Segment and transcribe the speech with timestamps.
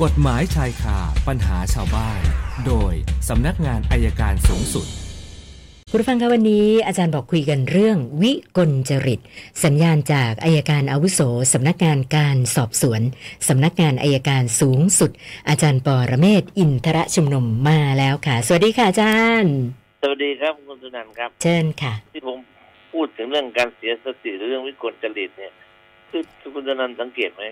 [0.00, 0.98] กฎหมายชายคา
[1.28, 2.20] ปัญหาชาวบ้าน
[2.66, 2.92] โดย
[3.28, 4.86] สำนักงานอายการสูงสุด
[5.90, 9.20] คุณผู้ฟังคะวันนี้อาจารย์บอกคุยกันเรื่องวิกลจริต
[9.64, 11.20] สัญญาณจากอายการอาวุโส
[11.52, 13.00] สำนักงานการสอบสวน
[13.48, 15.10] สำนักงานอายการสูงสุด
[15.48, 19.54] อาจารย์ปอระเมศวร์อินทรชุมนุมมาแล้วค่ะ สวัสดีค่ะอาจารย์
[20.02, 22.38] สวัสดีครับคุณสุนันท์ครับ เชิญค่ะ ที่ผม
[22.92, 25.52] พูดถึงเรื่องการเสียสติหรือเรื่องวิกลจริตเนี่ย
[26.10, 26.22] คือ
[26.54, 27.44] คุณสุนันท์สังเกตไหม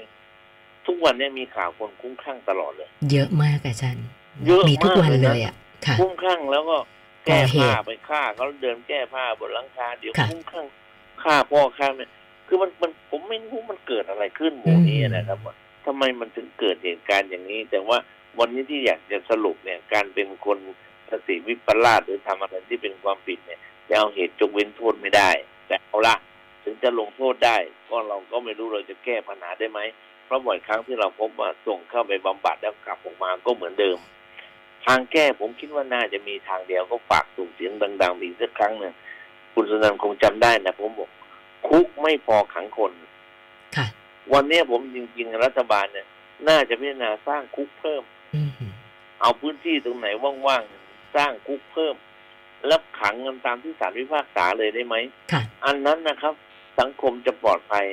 [0.87, 4.07] ทุกวันเนี้มีข่าวคนคุ้มคลั่งตลอดเลย เยอะมากอาจารย์
[4.47, 5.55] เยอะมากมีทุกวันเลยนะเลยอะ
[5.87, 6.77] ค่ะคุ้มคลั่งแล้วก็
[7.27, 10.67] แก้ก่อเหตุผ้าไปฆ่าเขาเดินแก้ผ้าบนหลังคาเดี๋ยวค่ะคุ้มคลั่ง
[11.23, 12.07] ฆ่าพ่อฆ่าแม่
[12.47, 15.55] คือมันมันผมไม่รู้มันเกิดอะไรขึ้นหมู่นี้นะครับว่า
[15.87, 17.99] ทำไมมันถึงเกิดเหตุการณ์อย่างนี้ แต่ว่า
[18.39, 20.59] วันนี้ที่อยากจะสรุปเนี่ยการเป็นคน
[21.11, 25.31] สติวิปลาสหรือทำอะไรที่เป็นความผิดเนี่ยจะเอาเหตุจงเว้นโทษไม่ได้
[25.67, 26.17] แต่เอาละ
[26.65, 27.57] ถึงจะลงโทษได้
[27.91, 29.81] ก็เราก็ไม่รู้เราจะแก้ปัญหาได้ไหม
[30.27, 33.99] เพราะบ่อยครั้งที่เราพบว่าส่งเข้าไปบำบัดแล้วกลับออกมาก็เหมือนเดิม
[34.87, 38.95] ทางแก้ผมคิดว่าน่าจะมีทางเดียวก็ฝากส่งเสียงดังๆอีกสักครั้งหนึ่ง
[39.55, 41.11] คุณสุนันท์คงจำได้นะผมบอก
[41.69, 42.93] คุกไม่พอขังคน
[43.77, 43.87] ค่ะ
[44.33, 46.07] วันนี้ผมจริงๆรัฐบาลเนี่ย
[46.49, 48.03] น่าจะพิจารณาสร้างคุกเพิ่ม
[48.35, 48.51] อืม
[49.21, 50.07] เอาพื้นที่ตรงไหน
[50.47, 51.95] ว่างๆสร้างคุกเพิ่ม
[52.67, 54.97] แล้วขังกันตามที่ศาลพิพากษาเลยได้ไหม
[55.33, 56.35] ค่ะอันนั้นนะครับ
[56.81, 57.87] สังคมจะปลอดภัย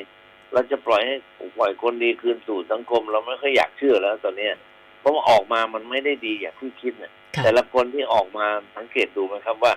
[0.53, 1.15] เราจะปล่อยให้
[1.57, 4.53] ปล่อยคนดีคืนสู่สังคม เราไม่ค่อยอยากเชื่อแล้ว ตอนเนี้ย
[4.99, 9.73] เพราะว่าออกมามันไม่ได้ดีอย่างที่คิดเนี่ยค่ะแต่ละคนที่ออกมาสังเกตดูไหมครับว่า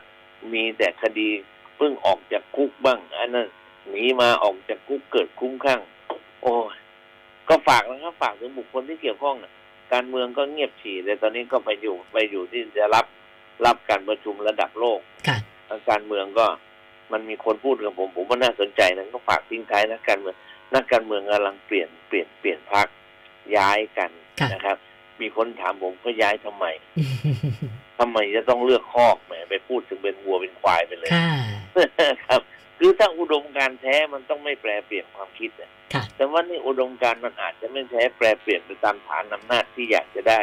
[0.52, 1.28] มีแต่คดี
[1.76, 3.48] เพิ่งออกจากคุกบ้างอันนั้น
[3.88, 5.80] หนีมาออกจากคุกเกิดคุ้มข้าง
[6.42, 6.76] โอ้ย
[7.48, 9.52] ก็ฝากนะครับฝากถึงบุคคลที่เกี่ยวข้องนะ
[9.92, 13.06] การเมืองก็เงียบฉี่เลยตอนนี้ก็ไปอยู่ไปอยู่ที่จะรับ
[13.66, 15.38] รับการประชุมระดับโลกค่ะ
[15.68, 16.46] ทางการเมืองก็
[17.12, 20.36] มันมีคนพูดกับผม ผมว่าน่าสนใจนะก็ฝากทิ้งท้ายนักการเมือง
[20.74, 22.86] นักการเมืองกำลังเปลี่ยนเปลี่ยนเปลี่ยนพัก
[23.56, 24.76] ย้ายกันค่ะนะครับ
[25.20, 26.66] มีคนถามผมก็ย้ายทำไม
[27.98, 31.30] ทำไมจะต้องเลือกคอกแหมไปพูดถึงเป็นวัวเป็นควายไปเลยค่ะ
[32.26, 32.40] ครับ
[32.78, 40.40] คือถ้าอุดมการณ์แท้มันต้องไม่แปลเปลี่ยนความคิดอะค่ะแต่ว่านี่อุดมการณ์มันอาจจะไม่แท้แปลเปลี่ยนไปตามฐานอำนาจที่อยากจะได้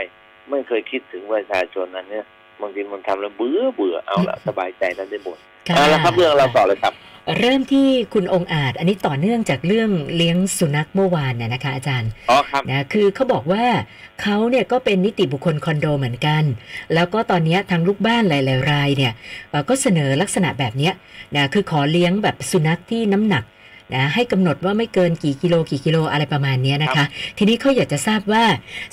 [0.50, 2.26] ไม่เคยคิดถึงประชาชนนั้นเนี่ย
[2.62, 5.38] บางทีมันทำแล้วเบื่อเบื่อเอาละสบายใจแล้วได้หมด
[5.68, 6.96] ค่ะเอาละครับเรื่องเราต่อเลยครับ
[7.40, 13.66] เริ่มที่คุณองค์อาจ อันนี้ต่อเนื่องจากเรื่องเลี้ยงสุนัขเมื่อวานน่ะนะคะอาจารย์อ๋อครับนะคือเขาบอกว่า
[14.22, 16.44] เขาเนี่ยก็เป็นนิติบุคคลคอนโดเหมือนกัน
[16.94, 19.14] แล้วก็ตอนเนี้ยทางลูกบ้านหลายๆรายเนี่ย
[19.50, 20.94] เอ่อก็เสนอลักษณะแบบเนี้ย
[21.36, 23.44] นะคือขอเลี้ยงแบบสุนัขที่น้ำหนัก
[23.96, 27.06] นะให้กำหนดว่าไม่เกินกี่กิโลกี่กิโลอะไรประมาณเนี้ยนะคะ
[27.38, 28.44] ทีนี้เขาอยากจะทราบว่า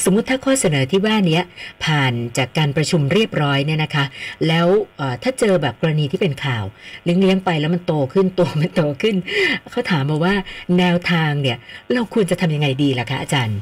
[0.05, 1.43] สมมุติถ้าข้อเสนอที่ว่าเนี้ย
[1.84, 4.05] ผ่านจากการประชุมเรียบร้อยเนี่ยนะคะ
[4.49, 4.66] แล้ว
[4.97, 6.65] เอ่อถ้าเจอแบบกรณีที่เป็นข่าว
[7.05, 9.16] เลี้ยงเลี้ยงๆไปแล้วมันโตขึ้นตัวมันโตขึ้น
[9.71, 10.34] เขาถามมาว่า
[10.78, 11.56] แนวทางเนี่ย
[11.94, 13.59] เราควรจะทำยังไงดีล่ะคะอาจารย์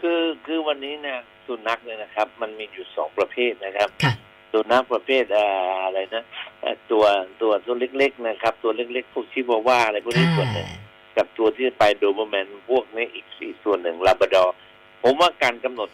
[0.00, 4.12] คือคือวันนี้เนี่ยสุนัขเนี่ยนะครับ มันมีอยู่สองประเภทนะครับค่ะ
[4.52, 6.24] สุนัขประเภทเอ่ออะไรนะ
[6.60, 7.04] เอ่อตัว
[7.40, 10.68] ตัวตัวเล็กๆนะครับ ตัวเล็กๆพวกชิวาว่าอะไรพวกนี้ส่วนหนึ่ง
[11.16, 14.54] กับตัวที่ไปโดเบอร์แมนพวกนี้อีกสี่ส่วนหนึ่งลาบราดอร์
[15.02, 15.88] ผมว่าการกำหนด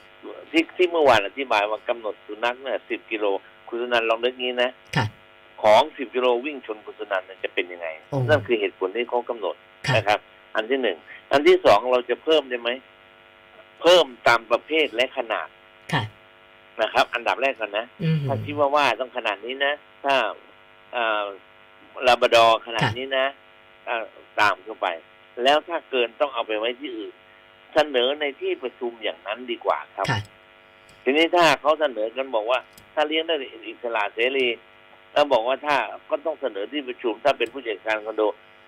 [0.51, 3.27] ที่ที่เมื่อวานอธิบายว่ากำหนดสุนัขเนี่ยสิบกิโล
[3.69, 5.07] คุณสุนันท์ลองนึกงี้นะค่ะ
[5.63, 9.55] ของสิบกิโลวิ่งชนคุณสุนันท์เนี่ยจะเป็นยังไงโอ้นั่นคือเหตุผลที่เขากำหนด
[9.89, 10.21] ค่ะนะครับ
[10.55, 10.99] อันที่หนึ่ง
[11.33, 12.71] อันที่สองเราจะเพิ่มได้ไหม
[13.81, 15.62] เพิ่มตามประเภทและขนาดค่ะ
[16.81, 19.73] นะครับ อันดับแรกก่อนนะอืมถ้าคิดว่าว่าต้องขนาดนี้นะ
[20.05, 20.15] ถ้า
[20.97, 21.27] อ่า
[22.07, 23.27] ลาบราดอร์ขนาดค่ะนี้นะ
[23.89, 24.05] อ่า
[24.39, 24.87] ตามเข้าไป
[25.43, 27.13] แล้วถ้าเกินต้องเอาไปไว้ที่อื่น
[27.75, 30.21] เสนอในที่ประชุมอย่างนั้นดีกว่าครับค่ะ
[31.05, 32.59] ทีนี้ถ้าเขาเสนอกันบอกว่า
[32.95, 33.35] ถ้าเลี้ยงได้
[33.69, 34.49] อิสระเสรี
[35.13, 35.77] แล้วบอกว่าถ้า
[36.11, 38.23] ก็ต้องเสนอที่ประชุมถ้าเป็นผู้จัดการคอนโด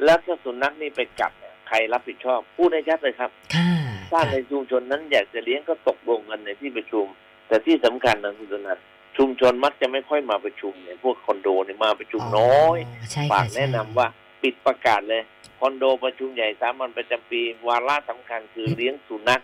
[0.05, 3.71] แล้วถ้าสุนัขนี่ไปกัดเนี่ยใครรับผิดชอบพูดให้ชัดเลยครับค่ะ
[4.13, 7.07] ถ้าในชุมชนนั้นอยากจะเลี้ยงก็ตกลงกันในที่ประชุม
[7.55, 8.79] แต่ที่สำคัญนะคุณธนัท
[9.17, 12.79] ชุมชนมักจะไม่ค่อยมาประชุมเนี่ยพวกคอนโดเนี่ยมาประชุมน้อย
[13.13, 14.07] ใช่ฝาค่ะกแนะนำว่า
[14.43, 15.23] ปิดประกาศเลย
[15.61, 19.41] คอนโดประชุมใหญ่สามัญประจำปี วาระสำคัญคือเลี้ยงสุนัข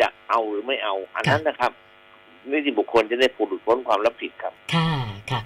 [0.00, 1.72] จะเอาหรือไม่เอา อันนั้นนะครับ
[2.50, 4.90] นิติบุคคลจะได้ผูดพ้นความรับผิดครับ ค่ะ
[5.30, 5.40] ค่ะ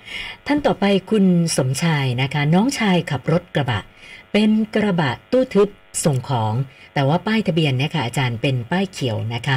[0.47, 1.25] ท่านต่อไปคุณ
[1.57, 3.81] สมชายนะคะ น้องชายขับรถกระบะ
[4.33, 5.69] เป็นกระบะตู้ทึบ
[6.05, 6.55] ส่งของ
[6.95, 9.57] แต่ว่าป้ายทะเบียนเนี่ยค่ะอาจารย์เป็นป้ายเขียวนะคะ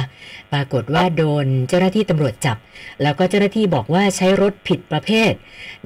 [0.52, 2.56] ปรากฏว่าโดนเจ้าหน้าที่ตำรวจจับ
[3.02, 5.32] แล้วก็เจ้าหน้าที่บอกว่าใช้รถผิดประเภท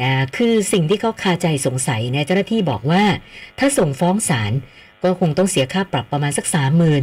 [0.02, 3.02] นะคือสิ่งที่เขาคาใจสงสัยเนี่ยเจ้าหน้าที่บอกว่า
[3.58, 4.52] ถ้าส่งฟ้องศาล
[5.02, 7.02] ก็คงต้องเสียค่าปรับประมาณสักสามหมื่น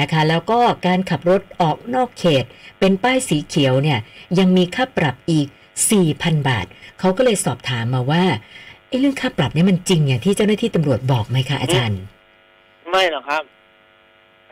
[0.00, 2.44] นะคะ แล้วก็การขับรถออกนอกเขต
[2.80, 3.98] เป็นป้ายสีเขียวเนี่ย
[4.38, 5.46] ยังมีค่าปรับอีก
[5.98, 6.66] 4,000 บาท
[6.98, 8.24] เขาก็เลยสอบถามมาว่า
[8.88, 12.00] ไอ้เรื่องค่าปรับเนี่ยมันจริงอย่างที่เจ้าหน้าที่ตำรวจบอกไหมคะอาจารย์
[12.90, 13.42] ไม่หรอกครับ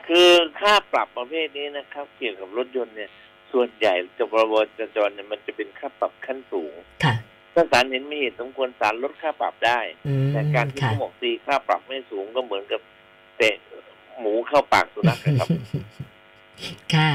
[0.06, 0.31] คือ
[0.61, 3.11] ค่าปรับประเภทนี้นะครับ เกี่ยวกับรถยนต์เนี่ย
[3.53, 6.73] ส่วนใหญ่จะพรบจราจรเนี่ยมันจะเป็นค่าปรับขั้นสูง
[7.05, 7.15] ค่ะ
[7.55, 12.81] ถ้าศาลเห็นมีเหตุสมควรศาลลดค่าปรับได้อืมแต่การที่ค่ะเขาบอกตีค่าปรับไม่สูงก็เหมือนกับ
[13.37, 13.56] เตะ
[14.19, 15.49] หมูเข้าปากสุนัขนะครับ
[16.94, 17.12] ค่ะ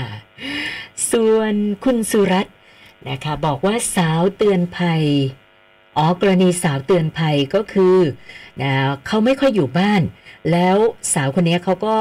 [1.11, 1.53] ส่วน
[1.83, 2.55] คุณสุรัตน์
[3.09, 5.03] นะคะ บอกว่าสาวเตือนภัย
[5.97, 7.97] อ๋อกรณีสาวเตือนภัยก็คือ
[8.61, 8.71] นะ
[9.07, 10.01] เขาไม่ค่อยอยู่บ้าน
[10.51, 10.77] แล้ว
[11.13, 11.97] สาวคนนี้เขาก็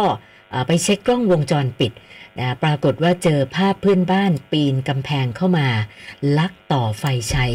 [0.50, 1.92] เอ่อไปเช็คกล้องวงจรปิด
[2.38, 5.68] นะปรากฏว่าเจอภาพเพื่อนบ้านปีนกำแพงเข้ามา
[6.38, 7.46] ลักต่อไฟใช้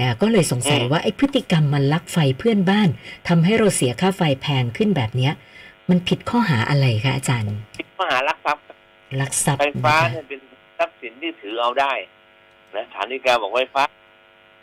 [0.00, 2.88] นะก็เลยสงสัยอืมว่าไอ้พฤติกรรมมันลักไฟเพื่อนบ้าน
[3.28, 5.32] ทำให้เราเสียค่าไฟแพงขึ้นแบบเนี้ย
[5.90, 8.62] มันผิดข้อหาอะไรคะอาจารย์ผิดข้อหารักทรัพย์
[9.20, 10.40] ลักทรัพย์ไฟฟ้านะคะเนี่ยเป็น
[10.78, 11.92] ทรัพย์สินที่ถือเอาได้
[12.74, 13.82] นะฐานิกาบอกไฟฟ้า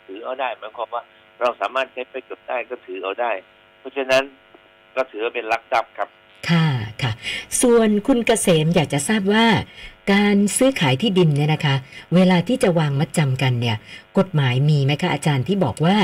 [0.06, 1.02] ถือเอาได้หมายความว่า
[1.40, 3.32] เราสามารถใช้ประโยชน์ได้ก็ถือเอาได้
[3.78, 4.22] เพราะฉะนั้น
[4.96, 6.08] ก็ถือว่าเป็นลักทรัพย์ครับ
[6.50, 6.66] ค่ะ
[7.02, 7.12] ค่ะ
[7.62, 9.46] ส่วนคุณเกษมอยากจะทราบว่า
[10.12, 11.76] การซื้อขายที่ดินเนี่ยนะคะ
[12.14, 13.76] เวลาที่จะวางมัดจำกันเนี่ย
[14.18, 15.96] กฎหมายมีไหมคะอาจารย์ที่บอกว่า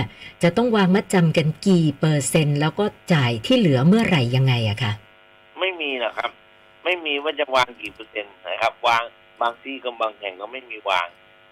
[0.43, 4.93] จะต้องวางมัดจำกันกี่เปอร์เซ็นต์ แล้วก็จ่ายที่เหลือเมื่อไหร่ยังไงอะคะ
[5.61, 6.31] ไม่มีนะครับ
[6.85, 9.03] ไม่มีว่าจะวางกี่เปอร์เซ็นต์นะครับ วาง
[9.41, 11.07] บางที่ก็บางแห่งก็ไม่มีวาง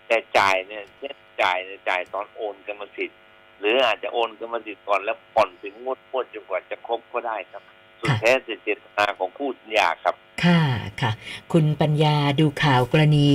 [0.08, 3.18] แต่จ่ายเนี่ยเช่นจ่ายเนี่ยจ่ายตอนโอนกรรมสิทธิ์
[3.58, 7.62] หรืออาจจะโอนกรรมสิทธิ์ก่อนแล้วผ่อนถึงงวดงวดจนกว่าจะครบก็ได้ครับ
[8.00, 10.14] สุดแท้แต่เจตนาของผู้สัญญาครับ
[10.44, 10.62] ค่ะ
[11.00, 11.10] ค่ะ
[11.52, 13.30] คุณปัญญาดูข่าวกรณี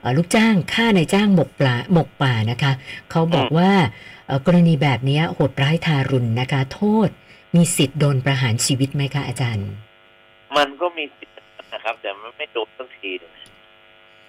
[0.00, 2.72] เอ่อลูกจ้างฆ่าในายจ้างหมกปลาหมกป่านะคะ
[3.10, 3.70] เขาบอกว่า
[4.26, 7.08] เอ่อกรณีแบบเนี้ยโหดร้ายทารุณนะคะ โทษ
[7.54, 9.68] มีสิทธิ์โดนประหารชีวิตไหมคะอาจารย์
[10.56, 11.36] มันก็มีสิทธิ์
[11.72, 13.32] นะครับ แต่มันไม่โดนสักทีหนึ่ง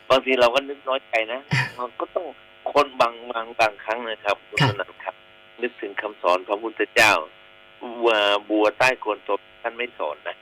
[0.09, 1.39] บางทีเราก็นึกน้อยใจนะ
[1.79, 2.25] มันก็ต้อง
[2.73, 5.15] คนบางบางบางครั้งนะครับคุณค่ะสนันครับ
[5.61, 7.11] นึกถึงคำสอนพระพุทธเจ้า
[8.05, 8.19] ว่า
[8.49, 10.35] บัวใต้โคนตมท่านไม่สอนนะ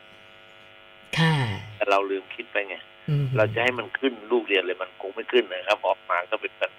[1.18, 1.36] ค่ะ
[1.75, 2.75] แต่เราลืมคิดไปไง
[3.10, 6.72] อืมเราจะให้มันขึ้นลูกเรียนเลยมันคงไม่ขึ้นนะครับ ออกมาก็เป็นแบบ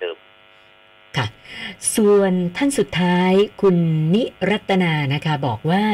[0.00, 0.16] เดิม
[1.16, 1.26] ค่ะ
[1.94, 3.32] ส่วนท่านสุดท้าย
[3.62, 3.76] คุณ
[4.14, 5.84] นิรัตนานะคะ บอกว่า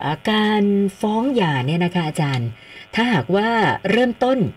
[0.00, 0.64] เอ่อการ
[1.00, 2.48] ฟ้องหย่าเนี่ยนะคะอาจารย์
[2.94, 3.48] ถ้าหากว่า
[3.90, 4.52] เริ่มต้นนะ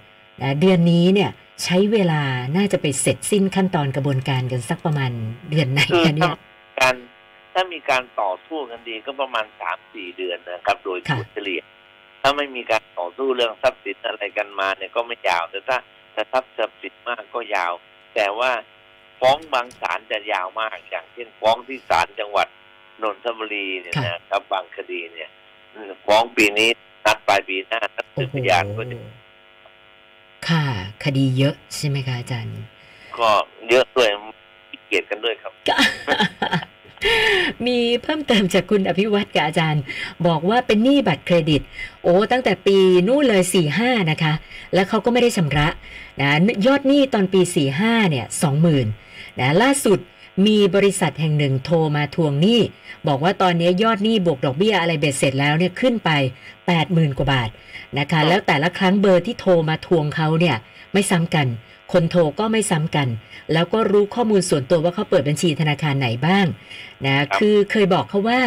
[0.59, 1.31] เดือนนี้เนี่ย
[1.63, 2.21] ใช้เวลา
[2.57, 5.11] น่าจะไปเสร็จสิ้นขั้นตอนกระบวนการกันสักประมาณ
[5.49, 6.35] เดือนไหนคือคะเนี่ถ้าย
[6.79, 6.95] การ
[7.53, 11.61] ถ้ามีการต่อสู้กันดีก็ประมาณสามสี่เดือนนะครับ โดยค่ะเฉลี่ย
[12.21, 15.77] ถ้าไม่มีการต่อสู้เรื่องทรัพย์สินอะไรกันมาเนี่ยก็ไม่ยาว แต่ถ้า
[16.13, 17.73] ถ้าทรัพย์สินมากก็ยาว
[18.15, 18.51] แต่ว่า
[19.19, 22.47] ฟ้องบางศาลจะยาวมาก อย่างเช่นฟ้องที่ศาลจังหวัด
[23.01, 25.29] นนทบุรีเนี่ยนะครับบางคดีเนี่ย
[25.73, 26.69] อืมฟ้องปีนี้
[27.05, 28.97] นัดปลายปีหน้านัดสืโอ้บโหพยานก็จะ
[31.03, 32.55] ค่ะคดีเยอะใช่ไหมคะอาจารย์
[33.17, 33.29] ก็
[33.69, 34.09] เยอะด้วย
[34.69, 35.51] ขี้เกียจกันด้วยครับ
[37.65, 39.83] มีเพิ่มเติมจากคุณอภิวัตกับอาจารย์
[40.27, 41.61] บอกว่าเป็นหนี้บัตรเครดิต
[42.03, 42.77] โอ้ตั้งแต่ปี
[43.07, 44.33] นู่นเลย4ี่ห้านะคะ
[44.73, 45.67] แล้วเขาก็ไม่ได้ชำระ
[46.21, 46.31] นะ
[46.65, 48.87] ยอดหนี้ตอนปี4ี่ห้าเนี่ยสองหมื่น
[49.39, 49.99] นะล่าสุด
[50.47, 52.61] มีบริษัทแห่งหนึ่งโทรมาทวงหนี้
[53.07, 56.09] บอกว่าตอนนี้ยอดหนี้บวกดอกเบี้ยอะไรเบ็ดเสร็จแล้วเนี่ยขึ้นไป
[56.57, 57.49] 8 0,000 กว่าบาท
[57.99, 60.57] นะคะ แล้วแต่ละครั้งเบอร์ที่โทรมาทวงเขาเนี่ย
[60.93, 61.47] ไม่ซ้ำกัน
[61.93, 63.07] คนโทรก็ไม่ซ้ำกัน
[63.53, 66.45] แล้วก็รู้ข้อมูลส่วนตัวว่าเขาเปิดบัญชีธนาคารไหนบ้าง
[67.05, 68.39] นะคือเคยบอกเขาว่า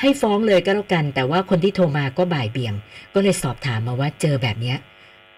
[0.00, 2.74] ให้ฟ้องเลยก็แล้วกัน แต่ว่าคนที่โทรมาก็บ่ายเบี่ยง
[3.14, 4.76] ก็เลยสอบถามมาว่าเจอแบบเนี้ย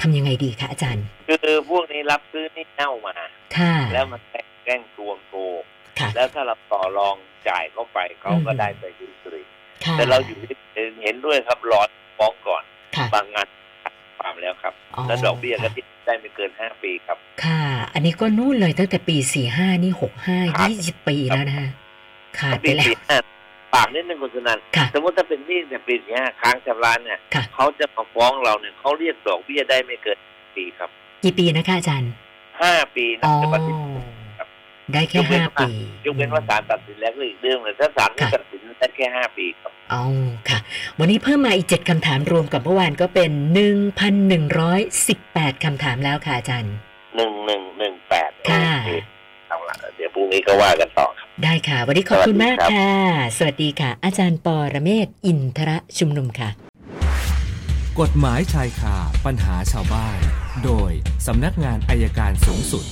[0.01, 3.15] ทำยังไงดีคะอาจารย์ คือพวกนี้รับซื้อนี่เน่ามา
[3.57, 4.21] ค่ะแล้วมัน
[4.65, 5.63] แกล้งทวงโกง
[5.99, 7.17] ค่ะแล้วถ้าเราต่อรอง
[7.49, 9.43] จ่ายเข้าไปเขาก็อืมได้ไปดุสรี
[9.85, 10.39] ค่ะแต่เราอยู่
[11.03, 11.81] เห็นด้วยครับรอ
[12.19, 12.63] ฟ้องก่อน
[12.97, 13.47] ค่ะบางงาน
[14.19, 14.75] ความแล้วครับ
[15.07, 17.63] แล้วดอกเบี้ยก็ติด ได้ไม่เกินห้าปีครับ ค่ะ
[17.93, 21.69] อันนี้ก็นู่นเลยตั้งแต่ปีสี่ห้านี่หกห้าครับยี่สิบปีแล้วนะคะ
[22.39, 23.17] ขาดไปปีแล้วสี่ห้า
[23.75, 30.19] ปากนิดนึงคุณสนันค่ะสมมติถ้าเป็นหนี้เนี่ยปีสี่ห้าค้างชำระเนี่ยค่ะเขาจะมาฟ้องเราเนี่ยเขาเรียกดอกเบี้ยได้ไม่เกิน
[30.57, 30.91] ปีครับ
[31.25, 32.13] กี่ปีนะคะอาจารย์
[32.63, 34.10] ห้าปีนะอ๋อแต่ปฏิบัติครับ
[34.95, 35.71] ได้แค่ยกเว้นห้าว่าปี
[36.05, 40.03] ยกเว้นว่าศาลตัดสินแล้วก็อีกเรื่องเลยถ้าศาลไม่ค่ะตัดสินได้แค่ห้าปีครับอ๋อ
[40.49, 40.59] ค่ะ
[40.99, 46.75] วันนี้เพิ่มมาอีกเจ็ดคำถามรวมกับเมื่อวานก็เป็นหนึ่งพันหนึ่งร้อยสิบแปดคำถามแล้วค่ะอาจารย์
[47.17, 48.91] หนึ่งหนึ่งหนึ่งแปดค่ะโอเค
[49.49, 52.91] เอาละเดี๋ยวพรุ่งนี้ก็ว่ากันต่อครับได้ค่ะ วันนี้ขอบคุณมากสวัสดีครับค่ะ
[53.39, 56.49] สวัสดีค่ะ อาจารย์ปอระเมศวร์อินทระชุมนุมค่ะ
[58.01, 60.19] กฎหมายชายคาปัญหาชาวบ้าน
[60.65, 60.91] โดย
[61.27, 62.85] สำนักงานอายการสูงสุด